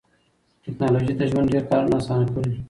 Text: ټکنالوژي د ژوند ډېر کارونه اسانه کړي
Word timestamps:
ټکنالوژي 0.63 1.13
د 1.17 1.21
ژوند 1.31 1.49
ډېر 1.53 1.63
کارونه 1.71 1.95
اسانه 1.99 2.25
کړي 2.33 2.53